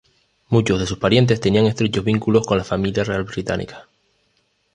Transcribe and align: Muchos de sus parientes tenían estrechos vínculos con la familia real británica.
Muchos 0.49 0.79
de 0.79 0.87
sus 0.87 0.97
parientes 0.97 1.39
tenían 1.39 1.67
estrechos 1.67 2.03
vínculos 2.03 2.47
con 2.47 2.57
la 2.57 2.63
familia 2.63 3.03
real 3.03 3.23
británica. 3.23 3.87